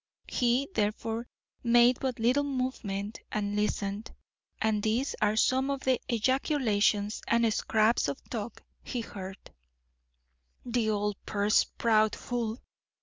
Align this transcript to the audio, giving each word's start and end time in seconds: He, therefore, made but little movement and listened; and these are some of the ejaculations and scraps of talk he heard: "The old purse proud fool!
He, 0.27 0.67
therefore, 0.73 1.27
made 1.61 1.99
but 1.99 2.17
little 2.17 2.43
movement 2.43 3.19
and 3.31 3.55
listened; 3.55 4.09
and 4.59 4.81
these 4.81 5.13
are 5.21 5.35
some 5.35 5.69
of 5.69 5.81
the 5.81 6.01
ejaculations 6.09 7.21
and 7.27 7.53
scraps 7.53 8.07
of 8.07 8.17
talk 8.27 8.63
he 8.83 9.01
heard: 9.01 9.53
"The 10.65 10.89
old 10.89 11.23
purse 11.27 11.65
proud 11.65 12.15
fool! 12.15 12.63